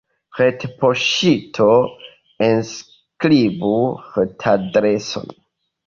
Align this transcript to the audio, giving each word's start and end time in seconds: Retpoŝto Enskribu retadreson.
Retpoŝto 0.37 1.67
Enskribu 2.49 3.73
retadreson. 4.19 5.35